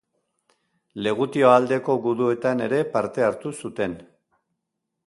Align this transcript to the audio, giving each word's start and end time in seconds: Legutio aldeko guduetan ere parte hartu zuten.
Legutio 1.07 1.51
aldeko 1.57 1.99
guduetan 2.07 2.65
ere 2.71 2.81
parte 2.97 3.29
hartu 3.31 3.57
zuten. 3.65 3.97